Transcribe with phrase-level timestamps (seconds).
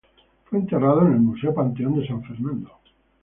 [0.45, 2.71] Fue enterrado en el Museo Panteón de San Fernando.